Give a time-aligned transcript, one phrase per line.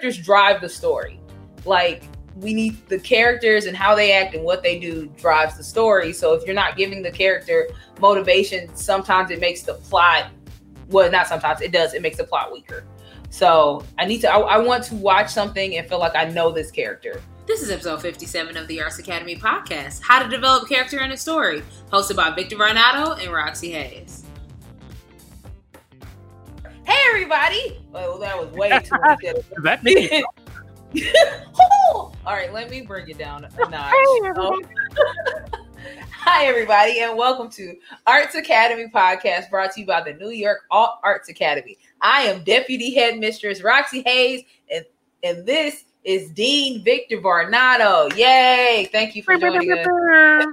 [0.00, 1.20] Characters drive the story.
[1.64, 2.04] Like
[2.36, 6.12] we need the characters and how they act and what they do drives the story.
[6.12, 7.68] So if you're not giving the character
[8.00, 10.30] motivation, sometimes it makes the plot
[10.88, 12.84] well, not sometimes it does, it makes the plot weaker.
[13.28, 16.50] So I need to I, I want to watch something and feel like I know
[16.50, 17.20] this character.
[17.46, 21.16] This is episode 57 of the Arts Academy podcast How to Develop Character in a
[21.16, 24.19] Story, hosted by Victor Varnado and Roxy Hayes.
[27.10, 27.76] Everybody!
[27.90, 29.18] Well, that was way too much.
[29.64, 30.22] That me?
[31.92, 33.92] All right, let me bring it down a notch.
[34.36, 34.60] Um,
[36.12, 37.74] Hi, everybody, and welcome to
[38.06, 41.78] Arts Academy podcast brought to you by the New York Arts Academy.
[42.00, 44.84] I am Deputy Headmistress Roxy Hayes, and,
[45.24, 48.16] and this is Dean Victor Varnado.
[48.16, 48.88] Yay!
[48.92, 49.84] Thank you for joining us.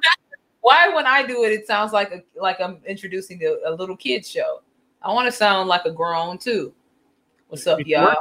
[0.61, 3.95] Why, when I do it, it sounds like a, like I'm introducing a, a little
[3.95, 4.61] kid show?
[5.07, 6.73] I want to sound like a grown too.
[7.47, 8.13] What's up, y'all?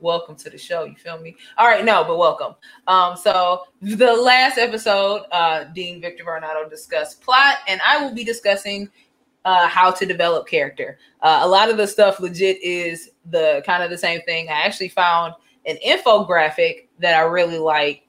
[0.00, 0.84] welcome to the show.
[0.84, 1.34] You feel me?
[1.58, 2.54] All right, no, but welcome.
[2.86, 8.22] Um, so the last episode, uh, Dean Victor Varnado discussed plot, and I will be
[8.22, 8.88] discussing
[9.44, 10.98] uh, how to develop character.
[11.20, 14.48] Uh, a lot of the stuff legit is the kind of the same thing.
[14.48, 15.34] I actually found
[15.66, 18.06] an infographic that I really like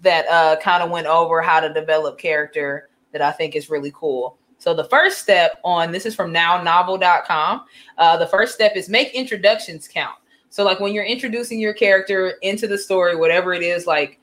[0.00, 3.92] that uh, kind of went over how to develop character that I think is really
[3.96, 4.38] cool.
[4.60, 7.64] So the first step on this is from nownovel.com.
[7.96, 10.16] Uh, the first step is make introductions count.
[10.50, 14.20] So like when you're introducing your character into the story, whatever it is, like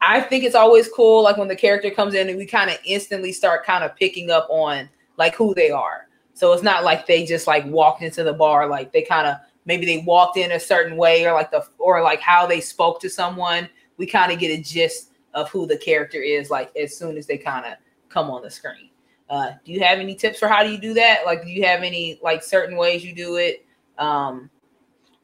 [0.00, 2.78] I think it's always cool, like when the character comes in and we kind of
[2.84, 4.88] instantly start kind of picking up on
[5.18, 6.08] like who they are.
[6.34, 9.36] So it's not like they just like walked into the bar, like they kind of
[9.66, 13.00] maybe they walked in a certain way or like the or like how they spoke
[13.02, 13.68] to someone.
[13.98, 17.28] We kind of get a gist of who the character is like as soon as
[17.28, 17.74] they kind of
[18.08, 18.90] come on the screen.
[19.28, 21.24] Uh, do you have any tips for how do you do that?
[21.24, 23.64] Like, do you have any like certain ways you do it?
[23.98, 24.50] Um,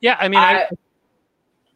[0.00, 0.68] Yeah, I mean, I, I-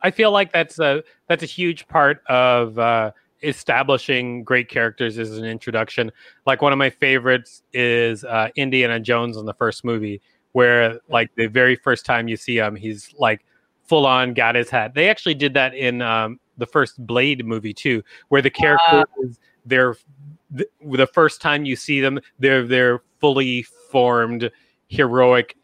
[0.03, 3.11] I feel like that's a that's a huge part of uh,
[3.43, 6.13] establishing great characters is an introduction.
[6.47, 10.21] Like one of my favorites is uh, Indiana Jones in the first movie,
[10.53, 13.45] where like the very first time you see him, he's like
[13.85, 14.95] full on got his hat.
[14.95, 19.41] They actually did that in um, the first Blade movie too, where the character is
[19.65, 19.97] they're
[20.51, 24.51] the, the first time you see them, they're they're fully formed
[24.89, 25.57] heroic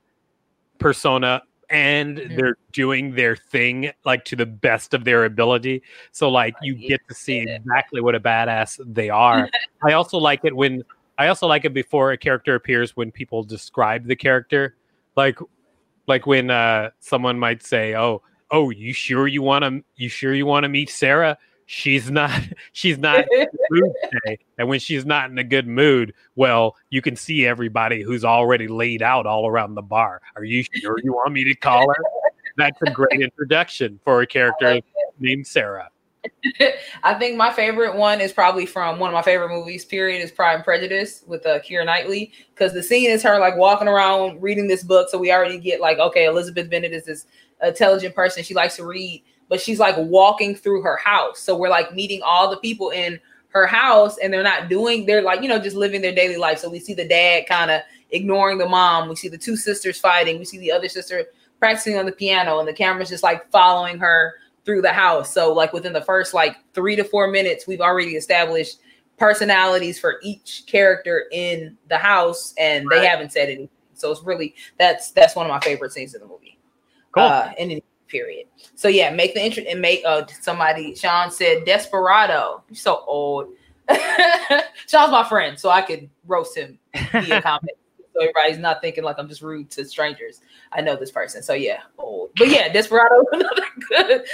[0.78, 5.82] persona and they're doing their thing like to the best of their ability.
[6.10, 9.48] So like you get to see exactly what a badass they are.
[9.82, 10.82] I also like it when
[11.18, 14.76] i also like it before a character appears when people describe the character.
[15.16, 15.38] Like
[16.06, 20.34] like when uh someone might say oh oh you sure you want to you sure
[20.34, 21.38] you want to meet sarah
[21.72, 22.38] she's not
[22.72, 26.76] she's not in a mood today and when she's not in a good mood well
[26.90, 30.98] you can see everybody who's already laid out all around the bar are you sure
[31.02, 32.04] you want me to call her
[32.58, 34.80] that's a great introduction for a character
[35.18, 35.88] named sarah
[37.02, 39.84] I think my favorite one is probably from one of my favorite movies.
[39.84, 43.56] Period is Pride and Prejudice with uh, Keira Knightley because the scene is her like
[43.56, 45.08] walking around reading this book.
[45.08, 47.26] So we already get like, okay, Elizabeth Bennet is this
[47.60, 48.44] intelligent person.
[48.44, 51.38] She likes to read, but she's like walking through her house.
[51.38, 53.20] So we're like meeting all the people in
[53.50, 55.04] her house, and they're not doing.
[55.04, 56.58] They're like you know just living their daily life.
[56.58, 57.82] So we see the dad kind of
[58.12, 59.10] ignoring the mom.
[59.10, 60.38] We see the two sisters fighting.
[60.38, 61.26] We see the other sister
[61.58, 65.34] practicing on the piano, and the camera's just like following her through the house.
[65.34, 68.78] So like within the first like three to four minutes, we've already established
[69.18, 73.68] personalities for each character in the house, and they haven't said anything.
[73.92, 76.58] So it's really that's that's one of my favorite scenes in the movie.
[77.12, 77.24] Cool.
[77.24, 77.82] Uh, any
[78.12, 78.46] period.
[78.76, 80.94] So yeah, make the intro and make uh somebody.
[80.94, 82.62] Sean said Desperado.
[82.68, 83.48] You're so old.
[84.86, 86.78] Sean's my friend, so I could roast him
[87.10, 87.76] via comment.
[88.14, 90.42] So everybody's not thinking like I'm just rude to strangers.
[90.72, 91.42] I know this person.
[91.42, 92.30] So yeah, old.
[92.36, 94.24] But yeah, Desperado another good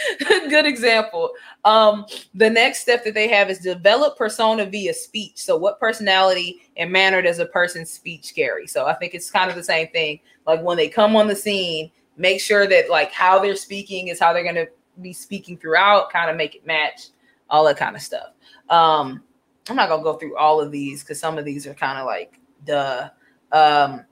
[0.50, 1.30] good example.
[1.64, 2.04] Um,
[2.34, 5.38] the next step that they have is develop persona via speech.
[5.38, 8.66] So what personality and manner does a person's speech carry?
[8.66, 10.20] So I think it's kind of the same thing.
[10.46, 14.20] Like when they come on the scene, make sure that like how they're speaking is
[14.20, 14.66] how they're gonna
[15.00, 17.08] be speaking throughout, kind of make it match,
[17.48, 18.30] all that kind of stuff.
[18.68, 19.22] Um,
[19.70, 22.06] I'm not gonna go through all of these because some of these are kind of
[22.06, 23.08] like duh.
[23.52, 24.04] Um,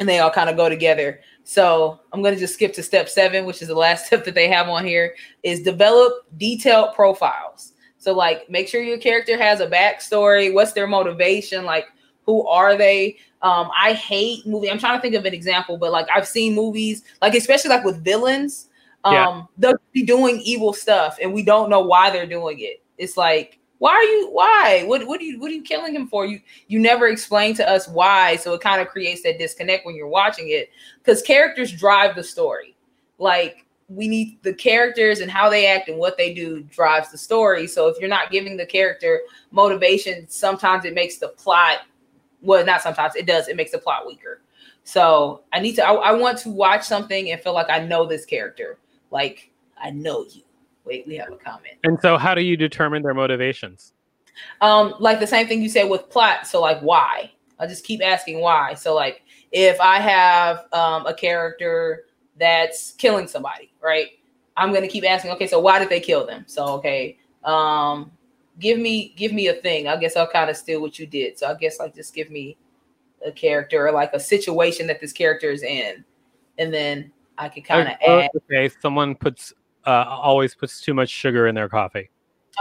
[0.00, 1.20] and they all kind of go together.
[1.44, 4.34] So I'm going to just skip to step seven, which is the last step that
[4.34, 7.72] they have on here, is develop detailed profiles.
[7.98, 10.52] So like make sure your character has a backstory.
[10.52, 11.64] What's their motivation?
[11.64, 11.86] Like
[12.26, 13.16] who are they?
[13.42, 14.70] Um, I hate movie.
[14.70, 17.84] I'm trying to think of an example, but like I've seen movies, like especially like
[17.84, 18.68] with villains,
[19.04, 19.42] um, yeah.
[19.58, 22.82] they'll be doing evil stuff and we don't know why they're doing it.
[22.98, 26.06] It's like why are you why what what are you what are you killing him
[26.06, 29.84] for you you never explain to us why so it kind of creates that disconnect
[29.84, 32.74] when you're watching it because characters drive the story
[33.18, 37.18] like we need the characters and how they act and what they do drives the
[37.18, 39.20] story so if you're not giving the character
[39.50, 41.80] motivation sometimes it makes the plot
[42.46, 44.40] well not sometimes it does it makes the plot weaker
[44.84, 48.06] so i need to I, I want to watch something and feel like i know
[48.06, 48.78] this character
[49.10, 50.42] like i know you
[50.86, 51.74] Wait, we have a comment.
[51.82, 53.92] And so, how do you determine their motivations?
[54.60, 56.46] Um, like the same thing you said with plot.
[56.46, 57.32] So, like, why?
[57.58, 58.74] I just keep asking why.
[58.74, 62.04] So, like, if I have um, a character
[62.38, 64.10] that's killing somebody, right?
[64.56, 65.32] I'm gonna keep asking.
[65.32, 66.44] Okay, so why did they kill them?
[66.46, 68.12] So, okay, um,
[68.58, 69.88] give me give me a thing.
[69.88, 71.38] I guess I'll kind of steal what you did.
[71.38, 72.56] So, I guess like just give me
[73.24, 76.04] a character or like a situation that this character is in,
[76.58, 78.30] and then I could kind of add.
[78.50, 79.52] Okay, someone puts
[79.84, 82.10] uh, always puts too much sugar in their coffee.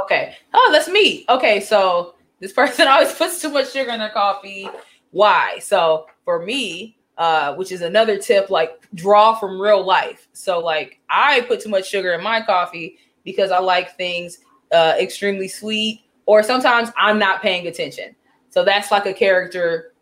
[0.04, 0.36] Okay.
[0.54, 1.26] Oh, that's me.
[1.30, 4.70] Okay, so this person always puts too much sugar in their coffee.
[5.12, 5.60] Why?
[5.60, 10.28] So for me, uh, which is another tip, like draw from real life.
[10.34, 14.40] So like I put too much sugar in my coffee because I like things
[14.72, 18.16] uh, extremely sweet, or sometimes I'm not paying attention.
[18.50, 19.94] So that's like a character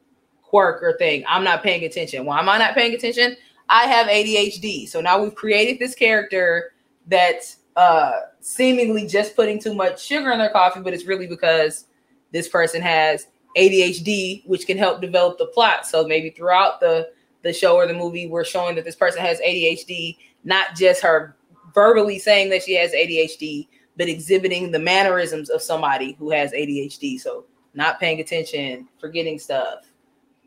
[0.42, 1.24] quirk or thing.
[1.28, 2.26] I'm not paying attention.
[2.26, 3.36] Why am I not paying attention?
[3.70, 4.88] I have ADHD.
[4.88, 6.74] So now we've created this character
[7.08, 11.86] that's uh, seemingly just putting too much sugar in their coffee, but it's really because
[12.32, 13.28] this person has
[13.58, 15.88] ADHD, which can help develop the plot.
[15.88, 17.10] So maybe throughout the
[17.42, 21.36] the show or the movie, we're showing that this person has ADHD, not just her
[21.74, 23.68] verbally saying that she has ADHD,
[23.98, 27.20] but exhibiting the mannerisms of somebody who has ADHD.
[27.20, 29.86] So not paying attention, forgetting stuff,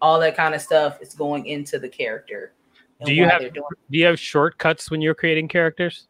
[0.00, 2.52] all that kind of stuff is going into the character.
[3.04, 6.08] Do you have do you have shortcuts when you're creating characters?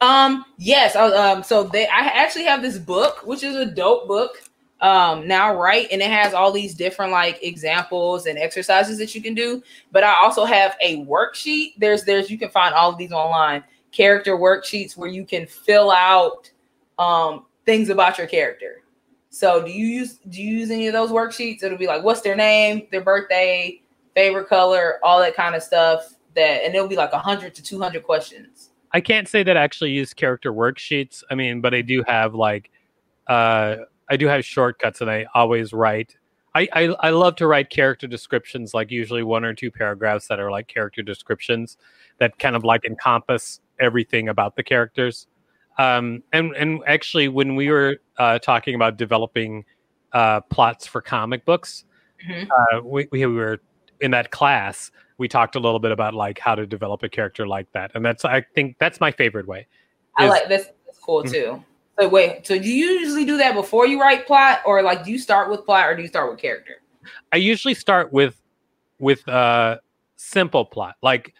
[0.00, 0.96] Um, yes.
[0.96, 4.42] um, so they, I actually have this book, which is a dope book.
[4.80, 9.22] Um, now, right, and it has all these different like examples and exercises that you
[9.22, 9.62] can do.
[9.92, 11.74] But I also have a worksheet.
[11.78, 15.90] There's, there's, you can find all of these online character worksheets where you can fill
[15.90, 16.50] out
[16.98, 18.82] um things about your character.
[19.30, 21.62] So, do you use do you use any of those worksheets?
[21.62, 23.80] It'll be like, what's their name, their birthday,
[24.14, 26.14] favorite color, all that kind of stuff.
[26.34, 29.62] That, and it'll be like hundred to two hundred questions I can't say that I
[29.62, 31.24] actually use character worksheets.
[31.28, 32.70] I mean, but I do have like
[33.26, 33.76] uh
[34.08, 36.16] I do have shortcuts and I always write
[36.56, 40.38] I, I, I love to write character descriptions, like usually one or two paragraphs that
[40.38, 41.76] are like character descriptions
[42.18, 45.26] that kind of like encompass everything about the characters.
[45.78, 49.64] Um, and and actually, when we were uh, talking about developing
[50.12, 51.84] uh, plots for comic books,
[52.28, 52.50] mm-hmm.
[52.50, 53.60] uh, we, we were
[54.00, 57.46] in that class we talked a little bit about like how to develop a character
[57.46, 59.60] like that, and that's I think that's my favorite way.
[59.60, 59.66] Is,
[60.16, 60.68] I like this.
[60.86, 61.32] That's cool mm-hmm.
[61.32, 61.64] too.
[61.98, 65.12] So wait, so do you usually do that before you write plot, or like do
[65.12, 66.82] you start with plot, or do you start with character?
[67.32, 68.40] I usually start with
[68.98, 69.78] with uh
[70.16, 71.34] simple plot, like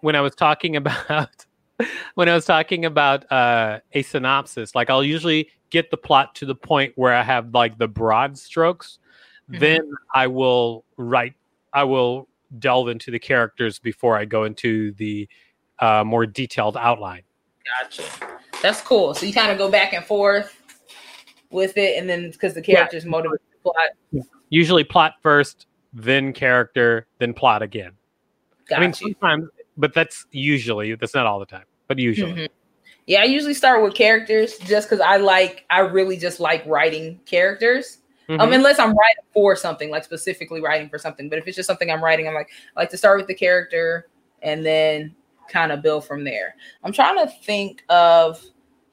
[0.00, 1.45] when I was talking about
[2.14, 6.46] when I was talking about uh, a synopsis, like I'll usually get the plot to
[6.46, 8.98] the point where I have like the broad strokes.
[9.50, 9.60] Mm-hmm.
[9.60, 11.34] Then I will write,
[11.72, 12.28] I will
[12.58, 15.28] delve into the characters before I go into the
[15.78, 17.22] uh, more detailed outline.
[17.82, 18.04] Gotcha.
[18.62, 19.14] That's cool.
[19.14, 20.62] So you kind of go back and forth
[21.50, 23.10] with it, and then because the characters yeah.
[23.10, 24.24] motivate the plot.
[24.48, 27.92] Usually plot first, then character, then plot again.
[28.68, 28.80] Gotcha.
[28.80, 32.32] I mean, sometimes, but that's usually that's not all the time, but usually.
[32.32, 32.46] Mm-hmm.
[33.06, 37.20] Yeah, I usually start with characters just because I like I really just like writing
[37.24, 37.98] characters.
[38.28, 38.40] Um, mm-hmm.
[38.48, 41.28] Um, unless I'm writing for something, like specifically writing for something.
[41.28, 43.34] But if it's just something I'm writing, I'm like, I like to start with the
[43.34, 44.08] character
[44.42, 45.14] and then
[45.48, 46.56] kind of build from there.
[46.82, 48.42] I'm trying to think of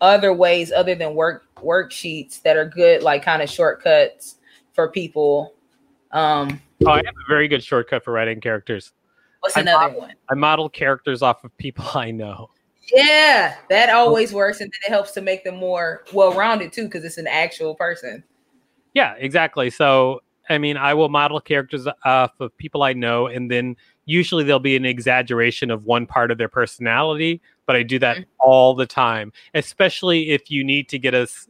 [0.01, 4.35] other ways other than work worksheets that are good, like kind of shortcuts
[4.73, 5.55] for people.
[6.11, 8.91] Um, oh, I have a very good shortcut for writing characters.
[9.43, 10.13] What's I another model, one?
[10.29, 12.49] I model characters off of people I know.
[12.93, 17.03] Yeah, that always works, and then it helps to make them more well-rounded too, because
[17.03, 18.23] it's an actual person.
[18.93, 19.69] Yeah, exactly.
[19.69, 24.45] So, I mean, I will model characters off of people I know, and then usually
[24.45, 28.29] there'll be an exaggeration of one part of their personality, but I do that mm-hmm.
[28.39, 31.49] all the time, especially if you need to get us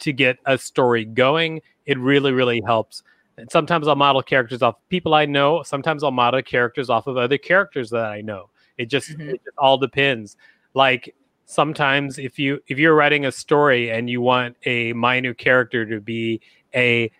[0.00, 1.60] to get a story going.
[1.86, 3.04] It really, really helps.
[3.38, 5.62] And sometimes I'll model characters off people I know.
[5.62, 8.50] Sometimes I'll model characters off of other characters that I know.
[8.76, 9.34] It just Mhm.
[9.34, 10.36] it just all depends.
[10.74, 11.14] Like
[11.46, 16.00] sometimes if you if you're writing a story and you want a minor character to
[16.00, 16.40] be
[16.74, 17.10] a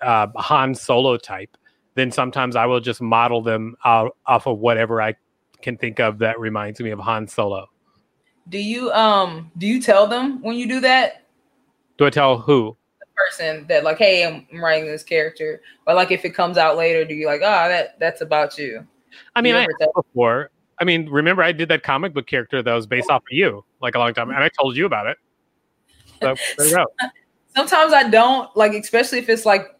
[0.00, 1.56] uh, Han Solo type,
[1.94, 5.14] then sometimes I will just model them out off of whatever I
[5.62, 7.70] can think of that reminds me of Han Solo.
[8.48, 11.22] Do you um do you tell them when you do that
[11.98, 12.76] Do I tell who?
[13.16, 16.76] Person that like, hey, I'm, I'm writing this character, or like if it comes out
[16.76, 18.86] later, do you like, oh, that that's about you?
[19.34, 20.50] I mean, You I tell- before.
[20.80, 23.64] I mean, remember I did that comic book character that was based off of you
[23.80, 25.16] like a long time, and I told you about it.
[26.20, 26.86] So there you go.
[27.54, 29.76] Sometimes I don't like, especially if it's like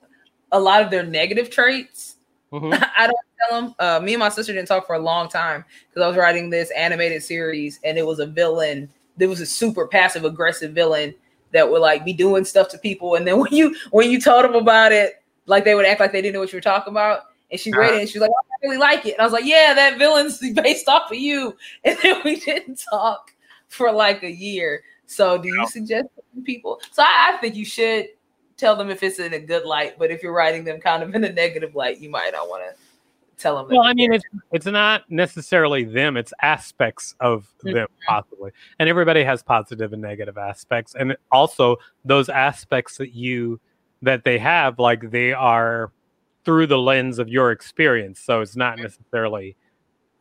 [0.53, 2.17] a lot of their negative traits.
[2.53, 2.73] Mhm.
[2.97, 3.17] I don't
[3.49, 3.75] tell them.
[3.79, 6.51] Uh, me and my sister didn't talk for a long time because I was writing
[6.51, 8.89] this animated series, and it was a villain.
[9.17, 11.15] There was a super passive aggressive villain
[11.53, 14.45] that would like be doing stuff to people, and then when you when you told
[14.45, 16.93] them about it, like they would act like they didn't know what you were talking
[16.93, 17.25] about.
[17.51, 19.25] And she read it, and she was like, "Oh, "I really like it." And I
[19.25, 23.31] was like, "Yeah, that villain's based off of you." And then we didn't talk
[23.69, 24.83] for like a year.
[25.07, 26.09] So, do you suggest
[26.45, 26.81] people?
[26.93, 28.09] So, I, I think you should
[28.57, 31.15] tell them if it's in a good light, but if you're writing them kind of
[31.15, 32.75] in a negative light, you might not want to
[33.43, 33.67] tell them.
[33.69, 37.87] Well, I mean, it's it's not necessarily them; it's aspects of them, Mhm.
[38.07, 38.53] possibly.
[38.79, 43.61] And everybody has positive and negative aspects, and also those aspects that you
[44.03, 45.93] that they have, like they are
[46.45, 48.19] through the lens of your experience.
[48.21, 49.55] So it's not necessarily,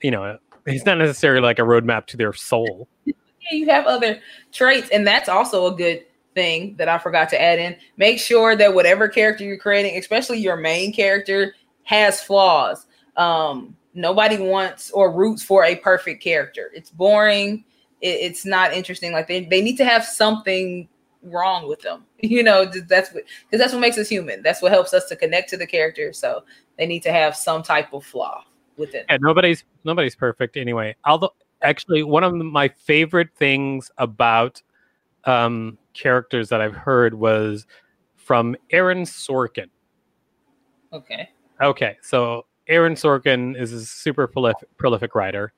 [0.03, 0.37] you know,
[0.67, 2.87] it's not necessarily like a roadmap to their soul.
[3.05, 3.13] yeah,
[3.51, 4.19] you have other
[4.51, 7.75] traits, and that's also a good thing that I forgot to add in.
[7.97, 12.85] Make sure that whatever character you're creating, especially your main character, has flaws.
[13.17, 16.71] Um, nobody wants or roots for a perfect character.
[16.73, 17.65] It's boring.
[18.01, 19.11] It, it's not interesting.
[19.11, 20.87] Like they, they need to have something
[21.23, 22.05] wrong with them.
[22.23, 24.43] You know, that's what because that's what makes us human.
[24.43, 26.13] That's what helps us to connect to the character.
[26.13, 26.43] So
[26.77, 28.43] they need to have some type of flaw
[28.77, 29.05] within.
[29.09, 30.95] Yeah, nobody's nobody's perfect anyway.
[31.03, 34.61] Although, actually, one of my favorite things about
[35.25, 37.65] um, characters that I've heard was
[38.15, 39.69] from Aaron Sorkin.
[40.93, 41.29] Okay.
[41.61, 45.53] Okay, so Aaron Sorkin is a super prolific, prolific writer,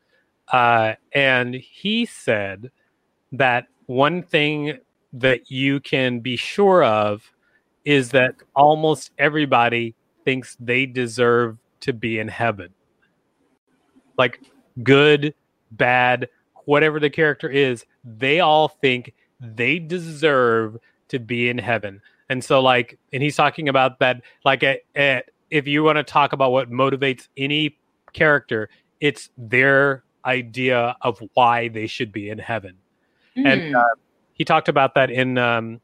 [0.52, 2.72] uh, and he said
[3.32, 4.80] that one thing
[5.14, 7.32] that you can be sure of
[7.86, 9.94] is that almost everybody
[10.26, 12.70] thinks they deserve to be in heaven.
[14.18, 14.42] Like
[14.82, 15.36] good,
[15.72, 16.30] bad,
[16.66, 20.78] whatever the character is, they all think they deserve
[21.10, 22.02] to be in heaven.
[22.30, 26.04] And so, like, and he's talking about that, like, at, at, if you want to
[26.04, 27.78] talk about what motivates any
[28.12, 28.70] character,
[29.00, 32.76] it's their idea of why they should be in heaven.
[33.36, 33.76] And Hmm.
[33.76, 33.84] uh,
[34.34, 35.80] he talked about that in um,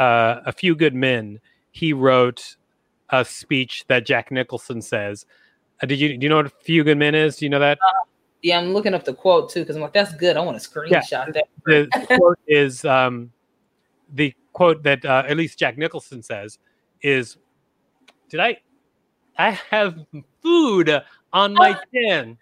[0.00, 1.40] uh, A Few Good Men.
[1.72, 2.56] He wrote
[3.10, 5.26] a speech that Jack Nicholson says.
[5.82, 7.36] Uh, did you do you know what A Few Good Men is?
[7.36, 7.78] Do you know that?
[8.40, 10.38] Yeah, I'm looking up the quote too because I'm like, that's good.
[10.38, 11.44] I want to screenshot that.
[11.66, 13.30] the quote is um,
[14.14, 16.58] the quote that uh, at least Jack Nicholson says
[17.02, 17.36] is,
[18.30, 18.56] "Did I?
[19.38, 19.98] I have
[20.42, 21.78] food on my uh.
[21.92, 22.38] chin.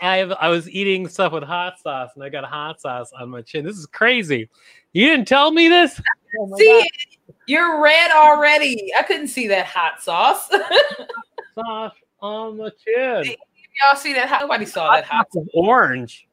[0.00, 0.32] I have.
[0.32, 3.64] I was eating stuff with hot sauce, and I got hot sauce on my chin.
[3.66, 4.48] This is crazy.
[4.92, 6.00] You didn't tell me this.
[6.38, 6.88] Oh my See,
[7.46, 8.92] you're red already.
[8.98, 10.48] I couldn't see that hot sauce.
[10.48, 10.62] God,
[11.54, 11.92] sauce
[12.22, 13.24] on the chin.
[13.24, 14.28] Y'all see that?
[14.28, 14.40] Hot?
[14.40, 15.26] Nobody saw that hot.
[15.32, 16.26] Sauce orange.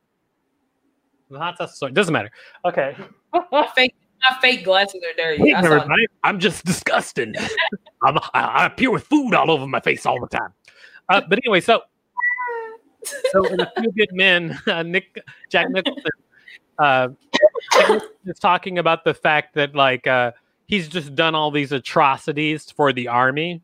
[1.29, 1.79] The hot sauce.
[1.91, 2.31] Doesn't matter.
[2.63, 2.95] Okay.
[4.21, 5.50] My fake, glasses are dirty.
[5.50, 6.07] Hey, everybody.
[6.24, 7.36] I'm just disgusting.
[8.03, 10.53] I'm, I, I appear with food all over my face all the time.
[11.09, 11.81] Uh, but anyway, so
[13.31, 15.19] so in a few good men, uh, Nick
[15.50, 16.12] Jack Nicholson
[16.79, 17.09] uh,
[18.25, 20.31] is talking about the fact that like uh,
[20.65, 23.62] he's just done all these atrocities for the army,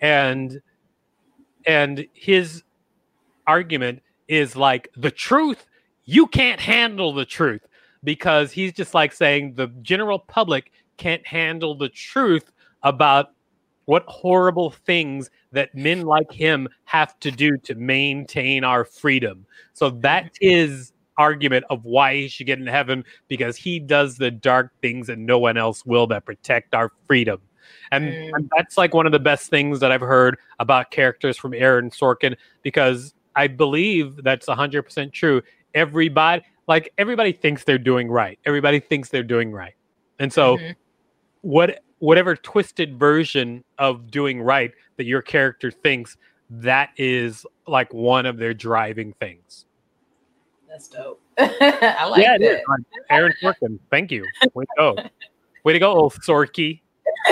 [0.00, 0.60] and
[1.66, 2.62] and his
[3.46, 5.66] argument is like the truth.
[6.04, 7.62] You can't handle the truth
[8.04, 13.30] because he's just like saying the general public can't handle the truth about
[13.86, 19.44] what horrible things that men like him have to do to maintain our freedom.
[19.72, 24.72] So that's argument of why he should get in heaven because he does the dark
[24.80, 27.40] things and no one else will that protect our freedom.
[27.90, 28.30] And, Mm.
[28.34, 31.90] and that's like one of the best things that I've heard about characters from Aaron
[31.90, 35.42] Sorkin because I believe that's 100% true.
[35.74, 38.38] Everybody like everybody thinks they're doing right.
[38.46, 39.74] Everybody thinks they're doing right.
[40.18, 40.74] And so Mhm.
[41.42, 46.16] what whatever twisted version of doing right that your character thinks
[46.48, 49.66] that is like one of their driving things.
[50.66, 51.20] That's dope.
[51.38, 52.18] I like that.
[52.22, 52.56] yeah, it is.
[52.56, 52.62] that.
[52.68, 54.24] Like, Aaron Sorkin, thank you.
[54.54, 54.96] Way to go.
[55.64, 56.80] Way to go, old Sorky.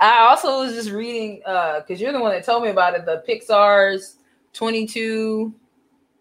[0.00, 3.04] I also was just reading uh because you're the one that told me about it.
[3.06, 4.16] The Pixar's
[4.52, 5.54] 22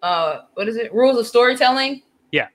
[0.02, 0.94] uh what is it?
[0.94, 2.02] Rules of storytelling.
[2.32, 2.48] Yeah.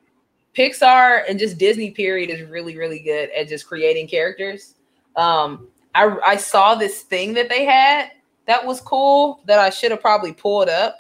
[0.57, 4.75] Pixar and just Disney period is really really good at just creating characters.
[5.17, 8.11] Um I I saw this thing that they had
[8.47, 10.99] that was cool that I should have probably pulled up.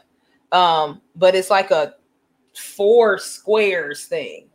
[0.52, 1.94] Um but it's like a
[2.54, 4.49] four squares thing.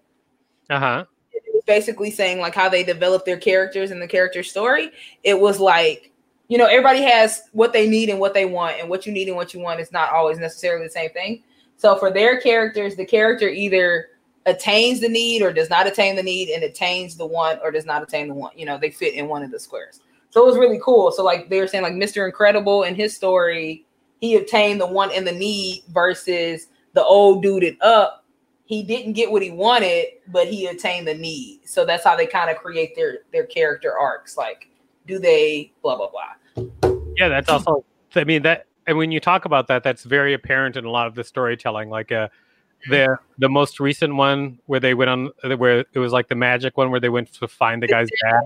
[0.69, 1.05] Uh-huh.
[1.31, 4.91] It was basically saying like how they develop their characters and the character story.
[5.23, 6.11] It was like
[6.47, 9.27] you know, everybody has what they need and what they want, and what you need
[9.27, 11.43] and what you want is not always necessarily the same thing.
[11.77, 14.07] So for their characters, the character either
[14.45, 17.85] attains the need or does not attain the need, and attains the want or does
[17.85, 18.57] not attain the want.
[18.57, 19.99] You know, they fit in one of the squares.
[20.29, 21.11] So it was really cool.
[21.11, 22.25] So like they were saying, like Mr.
[22.25, 23.85] Incredible in his story,
[24.19, 28.25] he obtained the want and the need versus the old dude and up.
[28.65, 31.61] He didn't get what he wanted, but he attained the need.
[31.65, 34.37] So that's how they kind of create their their character arcs.
[34.37, 34.69] Like,
[35.05, 36.65] do they blah blah blah?
[37.15, 37.85] Yeah, that's also.
[38.15, 41.07] I mean that, and when you talk about that, that's very apparent in a lot
[41.07, 41.89] of the storytelling.
[41.89, 42.29] Like uh,
[42.89, 46.77] the the most recent one where they went on, where it was like the magic
[46.77, 48.41] one where they went to find the guy's dad.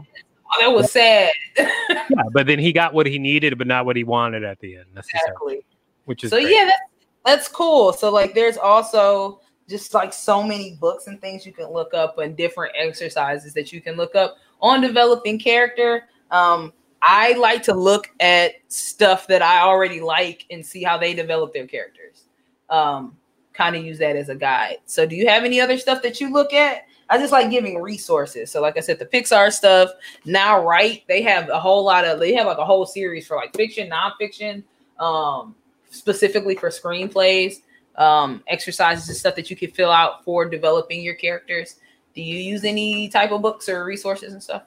[0.51, 1.31] Oh, that was sad.
[1.89, 4.77] Yeah, but then he got what he needed, but not what he wanted at the
[4.77, 5.65] end necessarily, exactly.
[6.05, 6.51] which is so great.
[6.51, 6.81] yeah that's,
[7.25, 11.71] that's cool so like there's also just like so many books and things you can
[11.71, 17.33] look up and different exercises that you can look up on developing character um i
[17.33, 21.67] like to look at stuff that i already like and see how they develop their
[21.67, 22.25] characters
[22.69, 23.15] um
[23.53, 26.21] kind of use that as a guide so do you have any other stuff that
[26.21, 29.89] you look at i just like giving resources so like i said the pixar stuff
[30.25, 33.35] now right they have a whole lot of they have like a whole series for
[33.35, 34.63] like fiction nonfiction
[34.99, 35.55] um
[35.89, 37.61] specifically for screenplays,
[37.95, 41.75] um, exercises and stuff that you can fill out for developing your characters.
[42.15, 44.63] Do you use any type of books or resources and stuff?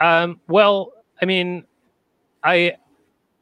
[0.00, 0.92] Um, well,
[1.24, 1.64] I mean,
[2.42, 2.74] I,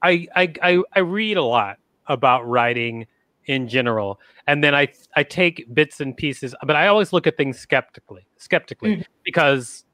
[0.03, 3.09] I, I, I, read a lot about writing
[3.47, 4.87] in general, and then I,
[5.17, 9.05] I take bits and pieces, but I always look at things skeptically, skeptically, Mhm.
[9.25, 9.85] because,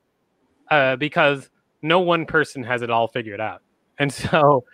[0.70, 1.48] uh, because
[1.81, 3.62] no one person has it all figured out,
[3.98, 4.64] and so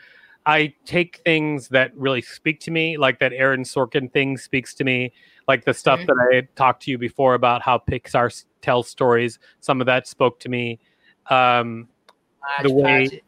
[0.44, 4.83] I take things that really speak to me, like that Aaron Sorkin thing speaks to
[4.83, 5.12] me,
[5.46, 6.07] like the stuff Mhm.
[6.07, 9.38] that I had talked to you before about how Pixar tells stories.
[9.61, 10.81] Some of that spoke to me.
[11.31, 11.88] Um,
[12.62, 13.24] The way- it.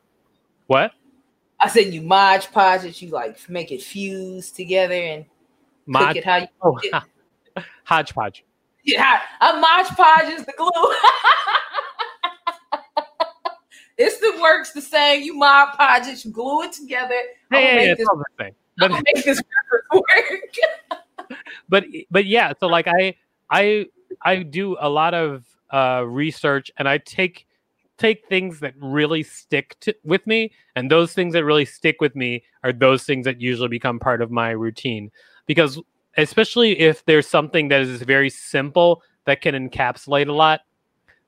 [0.67, 0.93] what?
[1.59, 5.25] I said you modge podge it, you like make it fuse together and
[5.87, 7.03] Mod- cook it how you oh, it.
[7.85, 8.45] hodgepodge.
[8.85, 10.71] Yeah, a modge podge is the glue.
[13.99, 15.23] it's the works the same.
[15.23, 17.15] You mod podge it, you glue it together.
[17.51, 18.55] Hey, yeah, yeah, this, thing.
[18.79, 19.43] But make this
[19.93, 20.57] work.
[21.69, 23.15] but but yeah, so like I
[23.51, 23.87] I
[24.23, 27.46] I do a lot of uh, research and I take
[27.99, 32.15] take things that really stick to, with me, and those things that really stick with
[32.15, 35.11] me are those things that usually become part of my routine
[35.47, 35.81] because
[36.17, 40.61] especially if there's something that is very simple that can encapsulate a lot.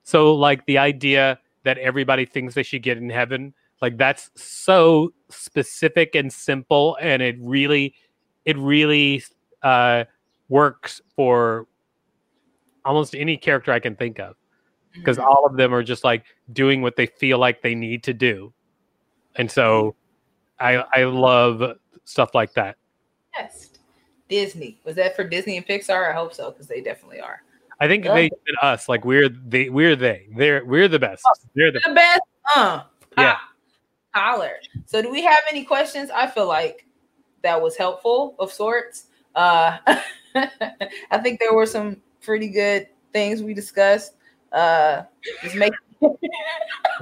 [0.02, 5.12] So like the idea that everybody thinks they should get in heaven, like that's so
[5.28, 7.94] specific and simple, and it really,
[8.44, 9.22] it really
[9.62, 10.04] uh,
[10.48, 11.66] works for
[12.84, 14.36] almost any character I can think of
[15.00, 18.12] because all of them are just like doing what they feel like they need to
[18.12, 18.52] do,
[19.36, 19.94] and so
[20.60, 22.76] I I love stuff like that.
[23.36, 23.70] Yes.
[24.28, 24.78] Disney.
[24.84, 26.10] Was that for Disney and Pixar?
[26.10, 27.42] I hope so, because they definitely are.
[27.80, 31.24] I think Love they did us like we're they we're they they're we're the best.
[31.54, 32.20] They're the The best.
[32.54, 32.82] Uh,
[33.16, 33.38] Yeah.
[34.14, 34.56] Holler.
[34.86, 36.10] So do we have any questions?
[36.10, 36.86] I feel like
[37.42, 39.06] that was helpful of sorts.
[39.34, 39.78] Uh
[40.34, 44.14] I think there were some pretty good things we discussed.
[44.52, 45.02] Uh
[45.42, 45.72] just make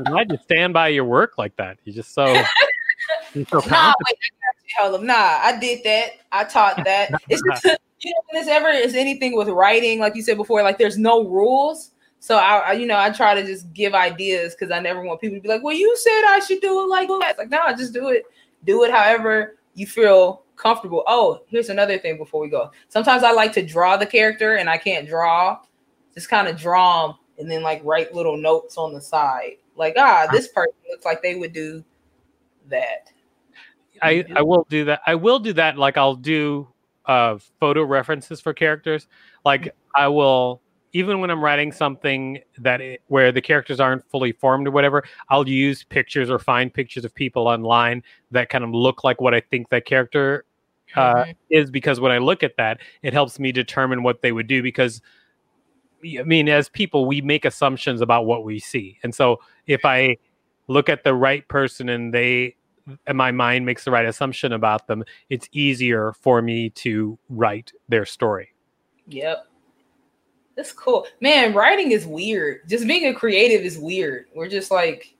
[0.04, 1.78] glad you stand by your work like that.
[1.84, 2.26] You just so
[3.34, 5.06] you're so Nah, wait, I you, Helen.
[5.06, 6.10] Nah, I did that.
[6.32, 7.10] I taught that.
[7.28, 10.78] It's just you know, when ever is anything with writing, like you said before, like
[10.78, 11.92] there's no rules.
[12.20, 15.20] So I, I you know, I try to just give ideas because I never want
[15.20, 17.50] people to be like, "Well, you said I should do it like that." It's like,
[17.50, 18.24] no, just do it.
[18.64, 21.04] Do it however you feel comfortable.
[21.06, 22.70] Oh, here's another thing before we go.
[22.88, 25.58] Sometimes I like to draw the character and I can't draw.
[26.14, 29.56] Just kind of draw them and then like write little notes on the side.
[29.76, 31.84] Like, ah, this person looks like they would do
[32.68, 33.10] that.
[34.02, 35.00] I, I will do that.
[35.06, 35.78] I will do that.
[35.78, 36.68] Like I'll do
[37.06, 39.06] uh, photo references for characters.
[39.44, 40.60] Like I will,
[40.92, 45.04] even when I'm writing something that it, where the characters aren't fully formed or whatever,
[45.28, 49.34] I'll use pictures or find pictures of people online that kind of look like what
[49.34, 50.44] I think that character
[50.94, 51.36] uh, Mhm.
[51.50, 51.70] is.
[51.70, 54.62] Because when I look at that, it helps me determine what they would do.
[54.62, 55.00] Because
[56.18, 60.16] I mean, as people, we make assumptions about what we see, and so if I
[60.68, 62.56] look at the right person and they
[63.06, 67.72] and my mind makes the right assumption about them, it's easier for me to write
[67.88, 68.52] their story.
[69.08, 69.46] Yep.
[70.56, 71.06] That's cool.
[71.20, 72.68] Man, writing is weird.
[72.68, 74.26] Just being a creative is weird.
[74.34, 75.14] We're just like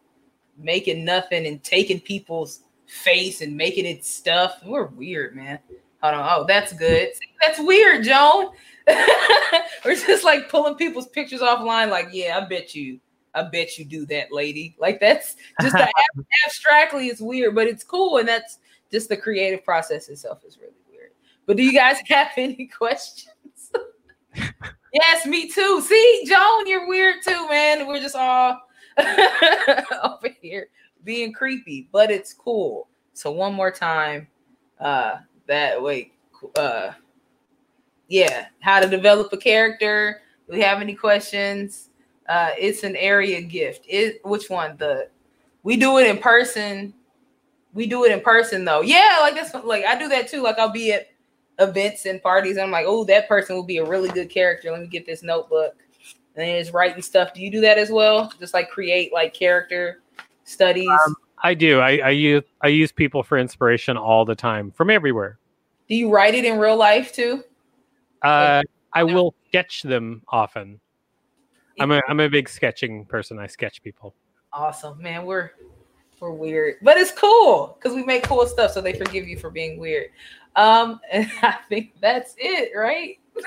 [0.56, 4.60] making nothing and taking people's face and making it stuff.
[4.64, 5.58] We're weird, man.
[6.02, 6.28] Hold on.
[6.30, 7.10] Oh, that's good.
[7.40, 8.50] That's weird, Joan.
[9.84, 13.00] We're just like pulling people's pictures offline, like, yeah, I bet you,
[13.34, 14.76] I bet you do that, lady.
[14.78, 15.90] Like that's just ab-
[16.46, 18.58] abstractly it's weird, but it's cool, and that's
[18.90, 21.10] just the creative process itself is really weird.
[21.46, 23.72] But do you guys have any questions?
[24.92, 25.80] yes, me too.
[25.80, 27.86] See, Joan, you're weird too, man.
[27.86, 28.60] We're just all
[28.98, 30.68] over here
[31.04, 32.88] being creepy, but it's cool.
[33.14, 34.28] So one more time,
[34.78, 36.12] uh, that wait,
[36.56, 36.92] uh,
[38.08, 40.22] yeah, how to develop a character.
[40.48, 41.90] Do we have any questions?
[42.28, 43.84] Uh, it's an area gift.
[43.88, 44.76] It which one?
[44.76, 45.08] The
[45.62, 46.94] we do it in person.
[47.74, 48.80] We do it in person though.
[48.80, 50.42] Yeah, like that's like I do that too.
[50.42, 51.08] Like I'll be at
[51.58, 52.56] events and parties.
[52.56, 54.70] And I'm like, oh, that person will be a really good character.
[54.70, 55.74] Let me get this notebook.
[56.34, 57.32] And then it's writing stuff.
[57.32, 58.32] Do you do that as well?
[58.38, 60.02] Just like create like character
[60.44, 60.88] studies.
[60.88, 61.78] Um, I do.
[61.78, 65.38] I, I use I use people for inspiration all the time from everywhere.
[65.88, 67.44] Do you write it in real life too?
[68.20, 70.80] Uh, I will sketch them often.
[71.78, 73.38] I'm a I'm a big sketching person.
[73.38, 74.12] I sketch people.
[74.52, 75.24] Awesome, man.
[75.24, 75.52] We're
[76.18, 79.48] we're weird, but it's cool because we make cool stuff, so they forgive you for
[79.48, 80.08] being weird.
[80.56, 83.20] Um, and I think that's it, right?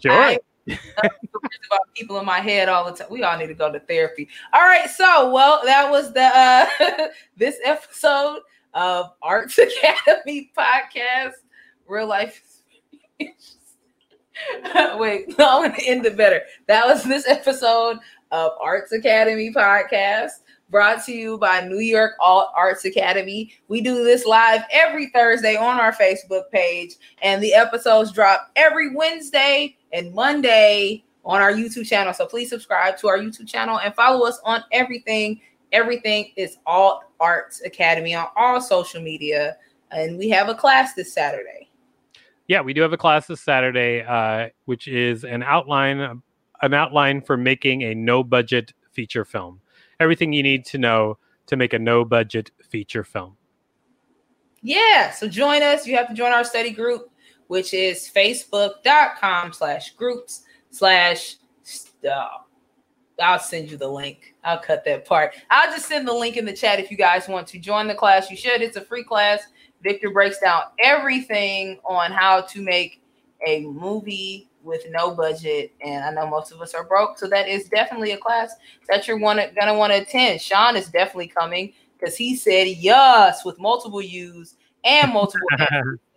[0.00, 0.10] Sure.
[0.10, 3.08] I, about people in my head all the time.
[3.10, 4.28] We all need to go to therapy.
[4.52, 6.66] All right, so well, that was the uh
[7.36, 8.40] this episode
[8.74, 11.32] of Arts Academy podcast,
[11.86, 12.40] real life.
[14.96, 16.42] Wait, no, I'm gonna end it better.
[16.66, 17.98] That was this episode
[18.30, 20.30] of Arts Academy podcast
[20.70, 23.52] brought to you by New York Alt Arts Academy.
[23.68, 28.94] We do this live every Thursday on our Facebook page, and the episodes drop every
[28.94, 32.12] Wednesday and Monday on our YouTube channel.
[32.12, 35.40] So please subscribe to our YouTube channel and follow us on everything.
[35.72, 39.56] Everything is Alt Arts Academy on all social media.
[39.90, 41.70] And we have a class this Saturday.
[42.48, 46.22] Yeah, we do have a class this Saturday, uh, which is an outline,
[46.60, 49.60] an outline for making a no budget feature film.
[50.00, 53.36] Everything you need to know to make a no budget feature film.
[54.62, 55.86] Yeah, so join us.
[55.86, 57.11] You have to join our study group
[57.48, 61.36] which is facebook.com slash groups slash
[63.20, 64.34] I'll send you the link.
[64.42, 65.34] I'll cut that part.
[65.50, 67.94] I'll just send the link in the chat if you guys want to join the
[67.94, 68.30] class.
[68.30, 68.62] You should.
[68.62, 69.42] It's a free class.
[69.82, 73.00] Victor breaks down everything on how to make
[73.46, 75.72] a movie with no budget.
[75.84, 77.18] And I know most of us are broke.
[77.18, 78.54] So that is definitely a class
[78.88, 80.40] that you're wanna, gonna want to attend.
[80.40, 85.46] Sean is definitely coming because he said yes with multiple U's and multiple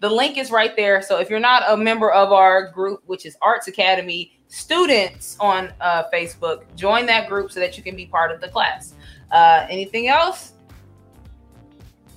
[0.00, 1.02] the link is right there.
[1.02, 5.72] So if you're not a member of our group, which is Arts Academy students on
[5.80, 8.94] uh, Facebook, join that group so that you can be part of the class.
[9.30, 10.52] Uh, anything else?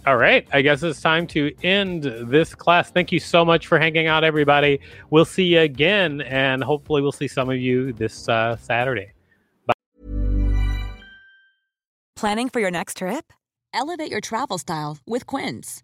[0.06, 0.46] All right.
[0.52, 2.92] I guess it's time to end this class.
[2.92, 4.82] Thank you so much for hanging out, everybody.
[5.12, 9.14] We'll see you again, and hopefully, we'll see some of you this uh, Saturday.
[9.66, 9.74] Bye.
[12.18, 13.32] Planning for your next trip?
[13.74, 15.84] Elevate your travel style with Quince.